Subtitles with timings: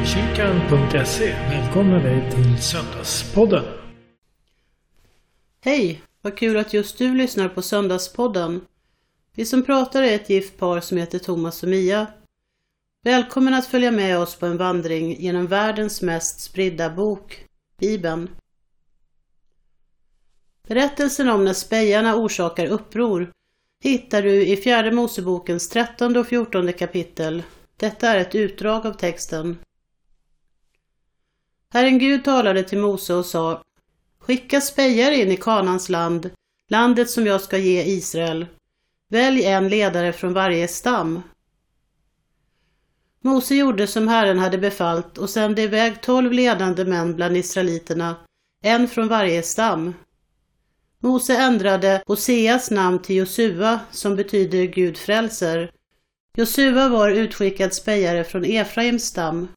[0.00, 3.64] Pingstkyrkan.se välkomnar dig till Söndagspodden.
[5.60, 6.02] Hej!
[6.22, 8.60] Vad kul att just du lyssnar på Söndagspodden.
[9.34, 12.06] Vi som pratar är ett gift par som heter Thomas och Mia.
[13.04, 17.44] Välkommen att följa med oss på en vandring genom världens mest spridda bok,
[17.78, 18.30] Bibeln.
[20.68, 23.30] Berättelsen om när spejarna orsakar uppror
[23.82, 27.42] hittar du i fjärde Mosebokens trettonde och fjortonde kapitel.
[27.76, 29.56] Detta är ett utdrag av texten.
[31.72, 33.62] Herren Gud talade till Mose och sa
[34.18, 36.30] Skicka spejare in i Kanans land,
[36.68, 38.46] landet som jag ska ge Israel.
[39.08, 41.22] Välj en ledare från varje stam.
[43.24, 48.16] Mose gjorde som Herren hade befallt och sände iväg tolv ledande män bland israeliterna,
[48.64, 49.94] en från varje stam.
[50.98, 55.72] Mose ändrade Hoseas namn till Josua som betyder Gud frälser.
[56.36, 59.48] Josua var utskickad spejare från Efraims stam.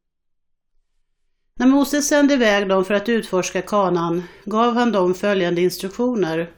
[1.64, 6.52] När Mose sände iväg dem för att utforska kanan gav han dem följande instruktioner.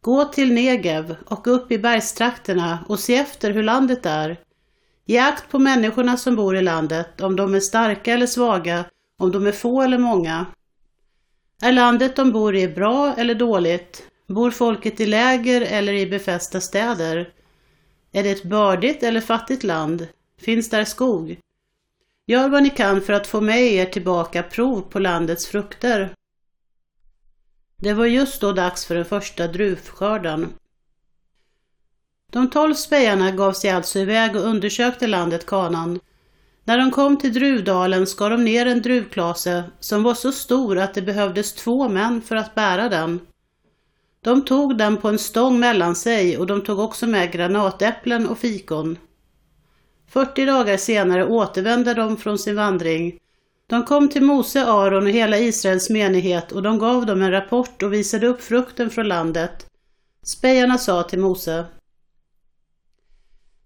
[0.00, 4.40] Gå till Negev och upp i bergstrakterna och se efter hur landet är.
[5.04, 8.84] Ge akt på människorna som bor i landet, om de är starka eller svaga,
[9.18, 10.46] om de är få eller många.
[11.62, 14.02] Är landet de bor i bra eller dåligt?
[14.26, 17.32] Bor folket i läger eller i befästa städer?
[18.12, 20.08] Är det ett bördigt eller fattigt land?
[20.40, 21.38] Finns där skog?
[22.30, 26.14] Gör vad ni kan för att få med er tillbaka prov på landets frukter.
[27.76, 30.48] Det var just då dags för den första druvskörden.
[32.32, 36.00] De tolv spejarna gav sig alltså iväg och undersökte landet Kanan.
[36.64, 40.94] När de kom till druvdalen skar de ner en druvklase som var så stor att
[40.94, 43.20] det behövdes två män för att bära den.
[44.20, 48.38] De tog den på en stång mellan sig och de tog också med granatäpplen och
[48.38, 48.98] fikon.
[50.10, 53.18] 40 dagar senare återvände de från sin vandring.
[53.66, 57.82] De kom till Mose, Aron och hela Israels menighet och de gav dem en rapport
[57.82, 59.66] och visade upp frukten från landet.
[60.22, 61.64] Spejarna sa till Mose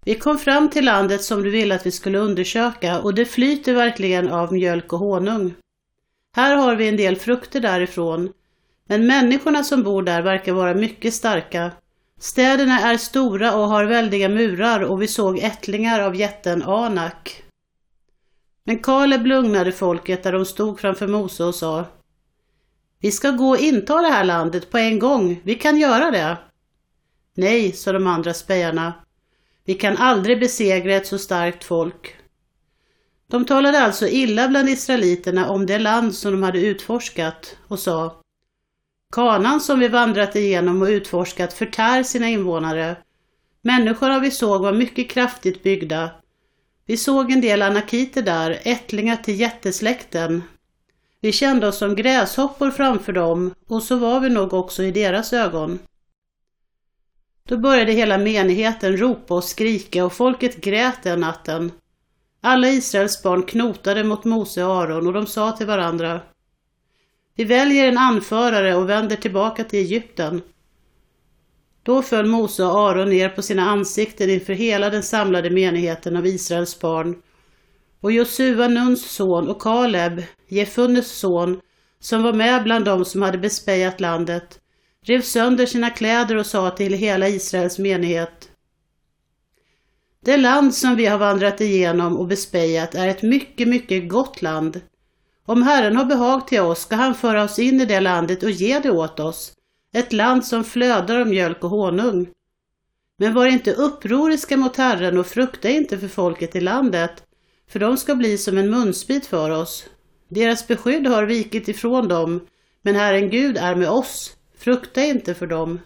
[0.05, 3.73] Vi kom fram till landet som du ville att vi skulle undersöka och det flyter
[3.73, 5.53] verkligen av mjölk och honung.
[6.35, 8.33] Här har vi en del frukter därifrån,
[8.89, 11.71] men människorna som bor där verkar vara mycket starka.
[12.19, 17.43] Städerna är stora och har väldiga murar och vi såg ättlingar av jätten Anak.
[18.63, 21.85] Men Kaleb lugnade folket där de stod framför Mose och sa
[22.99, 26.37] Vi ska gå och inta det här landet på en gång, vi kan göra det.
[27.35, 28.93] Nej, sa de andra spejarna.
[29.65, 32.15] Vi kan aldrig besegra ett så starkt folk.
[33.27, 38.21] De talade alltså illa bland israeliterna om det land som de hade utforskat och sa
[39.15, 42.95] Kanan som vi vandrat igenom och utforskat förtär sina invånare.
[43.61, 46.09] Människorna vi såg var mycket kraftigt byggda.
[46.85, 50.43] Vi såg en del anakiter där, ättlingar till jättesläkten.
[51.21, 55.33] Vi kände oss som gräshoppor framför dem och så var vi nog också i deras
[55.33, 55.79] ögon.
[57.49, 61.71] Då började hela menigheten ropa och skrika och folket grät den natten.
[62.41, 66.21] Alla Israels barn knotade mot Mose och Aron och de sa till varandra
[67.35, 70.41] vi väljer en anförare och vänder tillbaka till Egypten.
[71.83, 76.25] Då föll Mose och Aron ner på sina ansikten inför hela den samlade menigheten av
[76.27, 77.21] Israels barn.
[78.01, 81.61] Och Josua, Nuns son, och Kaleb, Jefunnes son,
[81.99, 84.59] som var med bland dem som hade bespejat landet,
[85.05, 88.49] rev sönder sina kläder och sa till hela Israels menighet.
[90.25, 94.81] Det land som vi har vandrat igenom och bespejat är ett mycket, mycket gott land.
[95.47, 98.51] Om Herren har behag till oss ska han föra oss in i det landet och
[98.51, 99.53] ge det åt oss,
[99.93, 102.27] ett land som flödar av mjölk och honung.
[103.17, 107.23] Men var inte upproriska mot Herren och frukta inte för folket i landet,
[107.69, 109.89] för de ska bli som en munsbit för oss.
[110.29, 112.47] Deras beskydd har vikit ifrån dem,
[112.81, 114.37] men Herren Gud är med oss.
[114.57, 115.79] Frukta inte för dem.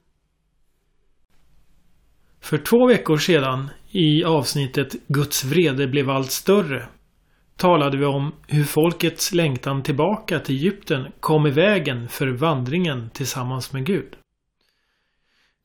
[2.42, 6.88] För två veckor sedan i avsnittet Guds vrede blev allt större
[7.60, 13.74] talade vi om hur folkets längtan tillbaka till Egypten kom i vägen för vandringen tillsammans
[13.74, 14.16] med Gud.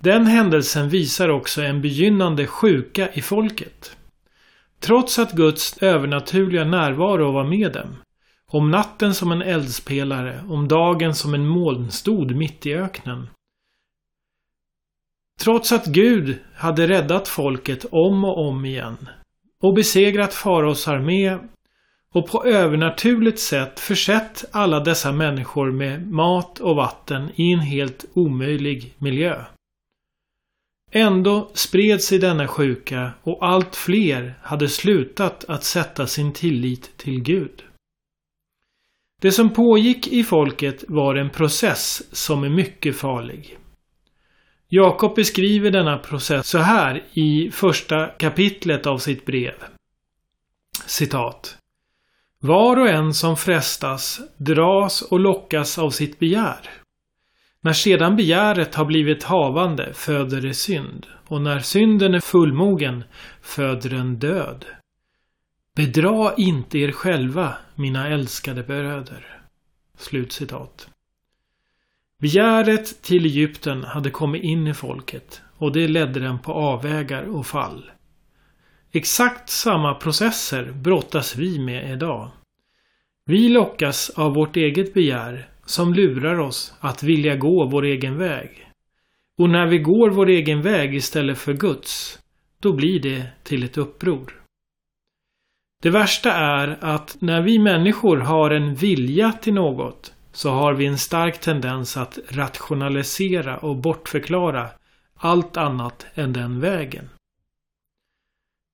[0.03, 3.97] Den händelsen visar också en begynnande sjuka i folket.
[4.81, 7.97] Trots att Guds övernaturliga närvaro var med dem,
[8.51, 13.29] om natten som en eldspelare, om dagen som en molnstod mitt i öknen.
[15.41, 19.09] Trots att Gud hade räddat folket om och om igen
[19.63, 21.39] och besegrat faraos armé
[22.15, 28.05] och på övernaturligt sätt försett alla dessa människor med mat och vatten i en helt
[28.13, 29.45] omöjlig miljö.
[30.93, 37.23] Ändå spred sig denna sjuka och allt fler hade slutat att sätta sin tillit till
[37.23, 37.65] Gud.
[39.23, 43.59] Det som pågick i folket var en process som är mycket farlig.
[44.69, 49.55] Jakob beskriver denna process så här i första kapitlet av sitt brev.
[50.87, 51.59] Citat.
[52.47, 56.71] Var och en som frestas dras och lockas av sitt begär.
[57.61, 63.05] När sedan begäret har blivit havande föder det synd och när synden är fullmogen
[63.43, 64.65] föder den död.
[65.77, 69.43] Bedra inte er själva, mina älskade bröder.
[69.99, 70.89] Slutcitat.
[72.21, 77.47] Begäret till Egypten hade kommit in i folket och det ledde den på avvägar och
[77.47, 77.91] fall.
[78.97, 82.31] Exakt samma processer brottas vi med idag.
[83.27, 88.71] Vi lockas av vårt eget begär som lurar oss att vilja gå vår egen väg.
[89.39, 92.19] Och när vi går vår egen väg istället för Guds,
[92.61, 94.43] då blir det till ett uppror.
[95.83, 100.87] Det värsta är att när vi människor har en vilja till något så har vi
[100.87, 104.69] en stark tendens att rationalisera och bortförklara
[105.17, 107.09] allt annat än den vägen.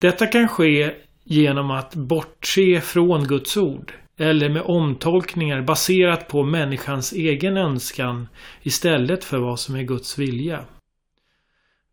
[0.00, 0.94] Detta kan ske
[1.24, 8.28] genom att bortse från Guds ord eller med omtolkningar baserat på människans egen önskan
[8.62, 10.64] istället för vad som är Guds vilja.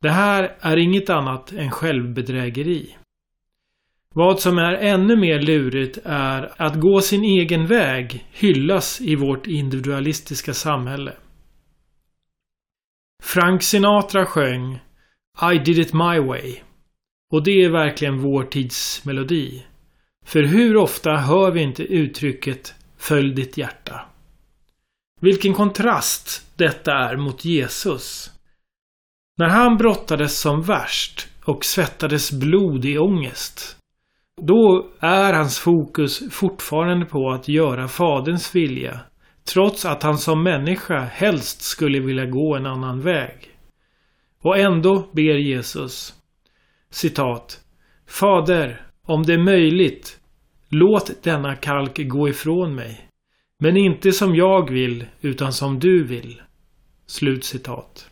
[0.01, 2.95] Det här är inget annat än självbedrägeri.
[4.13, 9.47] Vad som är ännu mer lurigt är att gå sin egen väg hyllas i vårt
[9.47, 11.13] individualistiska samhälle.
[13.23, 14.79] Frank Sinatra sjöng
[15.53, 16.66] I did it my way.
[17.31, 19.65] Och det är verkligen vår tids melodi.
[20.25, 24.01] För hur ofta hör vi inte uttrycket Följ ditt hjärta?
[25.21, 28.31] Vilken kontrast detta är mot Jesus.
[29.37, 33.77] När han brottades som värst och svettades blod i ångest
[34.41, 38.99] då är hans fokus fortfarande på att göra Faderns vilja.
[39.53, 43.49] Trots att han som människa helst skulle vilja gå en annan väg.
[44.43, 46.13] Och ändå ber Jesus
[46.89, 47.59] citat
[48.07, 50.19] Fader, om det är möjligt,
[50.69, 53.09] låt denna kalk gå ifrån mig.
[53.59, 56.41] Men inte som jag vill, utan som du vill.
[57.05, 58.09] Slut citat.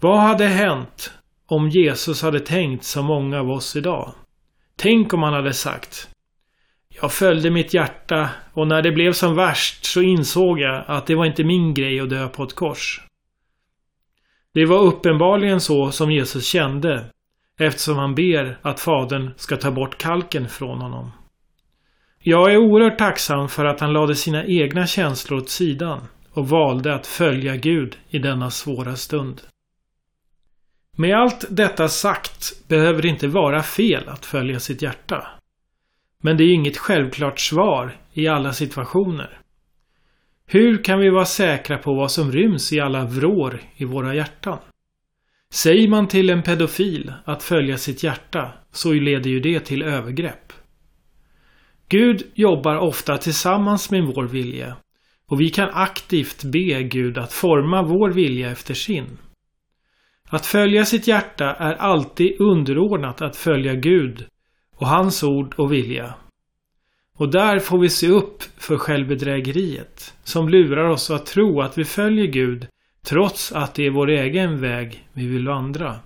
[0.00, 1.12] Vad hade hänt
[1.46, 4.14] om Jesus hade tänkt som många av oss idag?
[4.76, 6.08] Tänk om han hade sagt
[7.02, 11.14] Jag följde mitt hjärta och när det blev som värst så insåg jag att det
[11.14, 13.00] var inte min grej att dö på ett kors.
[14.54, 17.10] Det var uppenbarligen så som Jesus kände
[17.60, 21.12] eftersom han ber att Fadern ska ta bort kalken från honom.
[22.18, 26.00] Jag är oerhört tacksam för att han lade sina egna känslor åt sidan
[26.32, 29.40] och valde att följa Gud i denna svåra stund.
[30.96, 35.26] Med allt detta sagt behöver det inte vara fel att följa sitt hjärta.
[36.22, 39.39] Men det är inget självklart svar i alla situationer.
[40.52, 44.58] Hur kan vi vara säkra på vad som ryms i alla vrår i våra hjärtan?
[45.52, 50.52] Säger man till en pedofil att följa sitt hjärta så leder ju det till övergrepp.
[51.88, 54.76] Gud jobbar ofta tillsammans med vår vilja
[55.26, 59.18] och vi kan aktivt be Gud att forma vår vilja efter sin.
[60.28, 64.26] Att följa sitt hjärta är alltid underordnat att följa Gud
[64.76, 66.14] och hans ord och vilja.
[67.20, 71.84] Och där får vi se upp för självbedrägeriet som lurar oss att tro att vi
[71.84, 72.66] följer Gud
[73.06, 76.00] trots att det är vår egen väg vi vill vandra.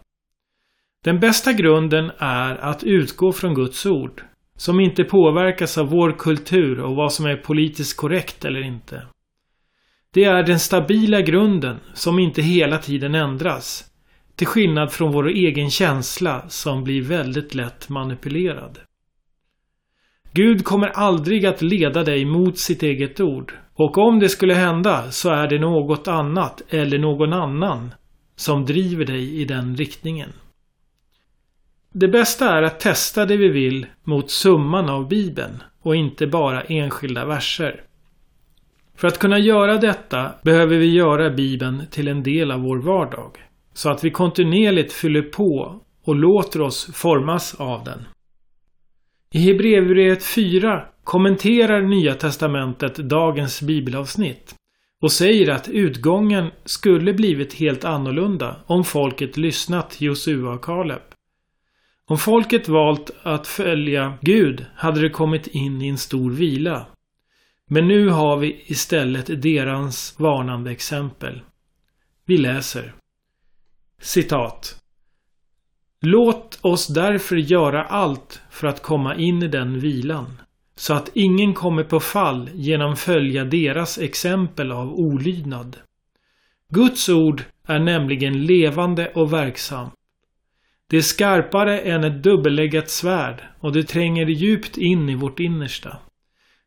[1.04, 4.22] Den bästa grunden är att utgå från Guds ord
[4.56, 9.06] som inte påverkas av vår kultur och vad som är politiskt korrekt eller inte.
[10.14, 13.84] Det är den stabila grunden som inte hela tiden ändras
[14.36, 18.78] till skillnad från vår egen känsla som blir väldigt lätt manipulerad.
[20.34, 23.52] Gud kommer aldrig att leda dig mot sitt eget ord.
[23.74, 27.94] Och om det skulle hända så är det något annat eller någon annan
[28.36, 30.32] som driver dig i den riktningen.
[31.92, 36.60] Det bästa är att testa det vi vill mot summan av Bibeln och inte bara
[36.60, 37.82] enskilda verser.
[38.96, 43.30] För att kunna göra detta behöver vi göra Bibeln till en del av vår vardag.
[43.74, 48.04] Så att vi kontinuerligt fyller på och låter oss formas av den.
[49.34, 54.54] I Hebreerbrevet 4 kommenterar Nya Testamentet dagens bibelavsnitt
[55.00, 61.02] och säger att utgången skulle blivit helt annorlunda om folket lyssnat Josua och Kaleb.
[62.06, 66.86] Om folket valt att följa Gud hade det kommit in i en stor vila.
[67.70, 71.40] Men nu har vi istället deras varnande exempel.
[72.26, 72.94] Vi läser
[74.00, 74.83] Citat.
[76.06, 80.40] Låt oss därför göra allt för att komma in i den vilan,
[80.76, 85.76] så att ingen kommer på fall genom följa deras exempel av olydnad.
[86.68, 89.88] Guds ord är nämligen levande och verksam.
[90.90, 95.96] Det är skarpare än ett dubbelläggat svärd och det tränger djupt in i vårt innersta.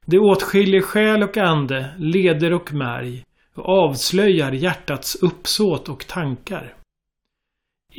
[0.06, 3.24] Det åtskiljer själ och ande, leder och märg
[3.56, 6.77] och avslöjar hjärtats uppsåt och tankar.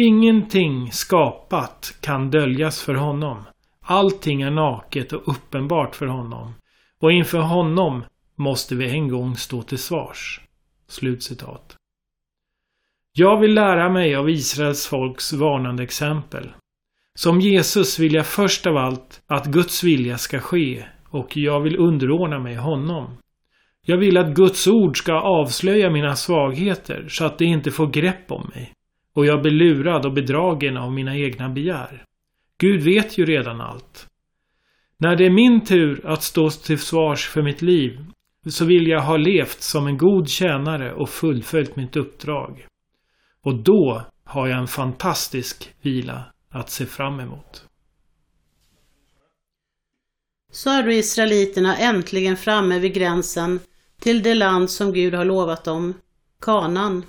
[0.00, 3.44] Ingenting skapat kan döljas för honom.
[3.80, 6.54] Allting är naket och uppenbart för honom.
[7.00, 8.04] Och inför honom
[8.36, 10.40] måste vi en gång stå till svars.
[10.88, 11.76] Slutcitat.
[13.12, 16.52] Jag vill lära mig av Israels folks varnande exempel.
[17.14, 21.78] Som Jesus vill jag först av allt att Guds vilja ska ske och jag vill
[21.78, 23.18] underordna mig honom.
[23.86, 28.32] Jag vill att Guds ord ska avslöja mina svagheter så att det inte får grepp
[28.32, 28.74] om mig.
[29.14, 32.04] Och jag blir lurad och bedragen av mina egna begär.
[32.58, 34.08] Gud vet ju redan allt.
[34.98, 38.04] När det är min tur att stå till svars för mitt liv
[38.46, 42.66] så vill jag ha levt som en god tjänare och fullföljt mitt uppdrag.
[43.44, 47.64] Och då har jag en fantastisk vila att se fram emot.
[50.52, 53.60] Så är då israeliterna äntligen framme vid gränsen
[54.00, 55.94] till det land som Gud har lovat dem,
[56.42, 57.02] Kanan.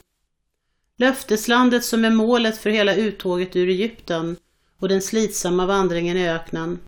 [1.00, 4.38] Löfteslandet som är målet för hela uttåget ur Egypten
[4.80, 6.80] och den slitsamma vandringen i öknen.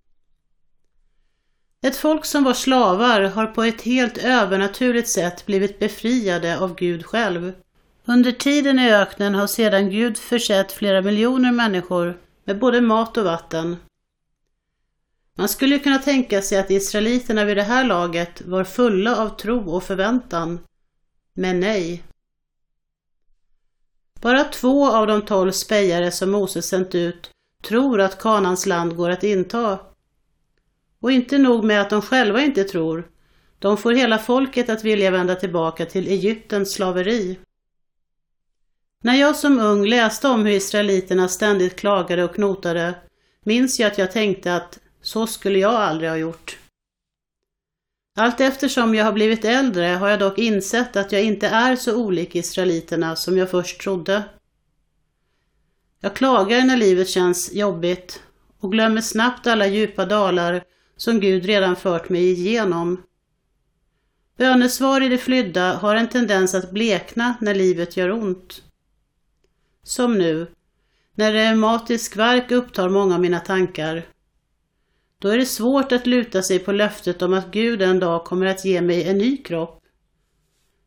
[1.85, 7.05] Ett folk som var slavar har på ett helt övernaturligt sätt blivit befriade av Gud
[7.05, 7.53] själv.
[8.05, 13.25] Under tiden i öknen har sedan Gud försett flera miljoner människor med både mat och
[13.25, 13.77] vatten.
[15.37, 19.69] Man skulle kunna tänka sig att israeliterna vid det här laget var fulla av tro
[19.69, 20.59] och förväntan.
[21.33, 22.03] Men nej.
[24.21, 27.29] Bara två av de tolv spejare som Moses sänt ut
[27.63, 29.79] tror att Kanans land går att inta.
[31.01, 33.07] Och inte nog med att de själva inte tror,
[33.59, 37.39] de får hela folket att vilja vända tillbaka till Egyptens slaveri.
[39.03, 42.93] När jag som ung läste om hur israeliterna ständigt klagade och knotade
[43.45, 46.60] minns jag att jag tänkte att så skulle jag aldrig ha gjort.
[48.21, 51.95] Allt eftersom jag har blivit äldre har jag dock insett att jag inte är så
[51.95, 54.23] olik israeliterna som jag först trodde.
[55.99, 58.23] Jag klagar när livet känns jobbigt
[58.59, 60.63] och glömmer snabbt alla djupa dalar
[60.97, 63.03] som Gud redan fört mig igenom.
[64.37, 68.63] Bönesvar i det flydda har en tendens att blekna när livet gör ont.
[69.83, 70.47] Som nu,
[71.15, 74.05] när reumatisk verk upptar många av mina tankar.
[75.21, 78.45] Då är det svårt att luta sig på löftet om att Gud en dag kommer
[78.45, 79.83] att ge mig en ny kropp.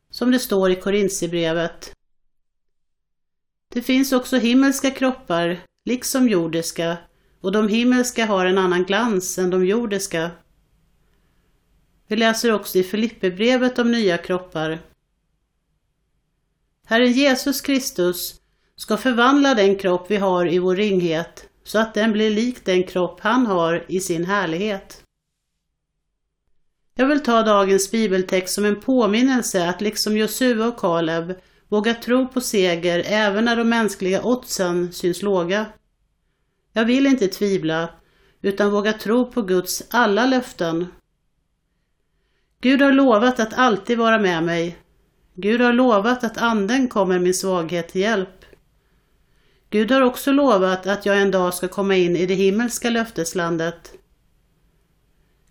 [0.09, 1.93] Som det står i Korintierbrevet.
[3.73, 6.97] Det finns också himmelska kroppar, liksom jordiska,
[7.41, 10.31] och de himmelska har en annan glans än de jordiska.
[12.07, 14.79] Vi läser också i Filipperbrevet om nya kroppar.
[16.85, 18.41] Herren Jesus Kristus
[18.75, 22.83] ska förvandla den kropp vi har i vår ringhet så att den blir lik den
[22.83, 25.03] kropp han har i sin härlighet.
[26.95, 31.33] Jag vill ta dagens bibeltext som en påminnelse att liksom Josua och Kaleb
[31.67, 35.65] våga tro på seger även när de mänskliga oddsen syns låga.
[36.73, 37.89] Jag vill inte tvivla,
[38.41, 40.87] utan våga tro på Guds alla löften.
[42.61, 44.77] Gud har lovat att alltid vara med mig.
[45.35, 48.34] Gud har lovat att anden kommer min svaghet till hjälp.
[49.75, 53.93] Gud har också lovat att jag en dag ska komma in i det himmelska löfteslandet.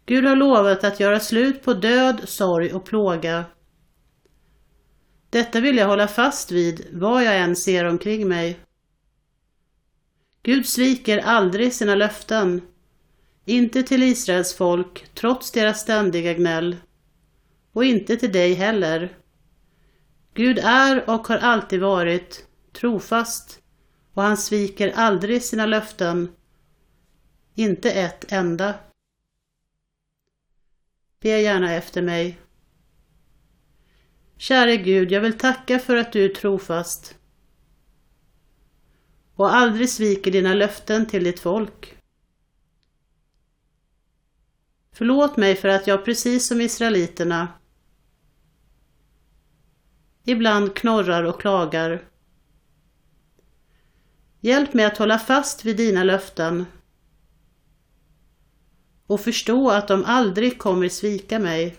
[0.06, 3.44] Gud har lovat att göra slut på död, sorg och plåga.
[5.30, 8.58] Detta vill jag hålla fast vid vad jag än ser omkring mig.
[10.42, 12.62] Gud sviker aldrig sina löften.
[13.44, 16.76] Inte till Israels folk, trots deras ständiga gnäll.
[17.72, 19.18] Och inte till dig heller.
[20.34, 23.60] Gud är och har alltid varit trofast
[24.14, 26.34] och han sviker aldrig sina löften,
[27.54, 28.74] inte ett enda.
[31.20, 32.38] Be gärna efter mig.
[34.36, 37.18] Käre Gud, jag vill tacka för att du är trofast
[39.34, 41.96] och aldrig sviker dina löften till ditt folk.
[44.92, 47.48] Förlåt mig för att jag precis som israeliterna
[50.24, 52.08] ibland knorrar och klagar
[54.44, 56.66] Hjälp mig att hålla fast vid dina löften
[59.06, 61.76] och förstå att de aldrig kommer svika mig.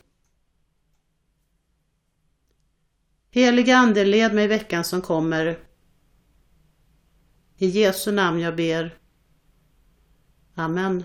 [3.29, 5.60] Heliga Ande, led mig veckan som kommer.
[7.57, 8.98] I Jesu namn jag ber.
[10.55, 11.03] Amen.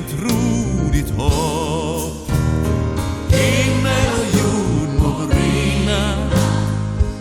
[0.00, 2.30] din tro, ditt hopp.
[3.28, 6.14] Himmel och jord må rinna,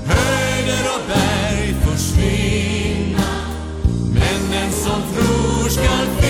[0.06, 3.24] höjder och berg försvinna.
[4.14, 6.29] Men den som tror skall finna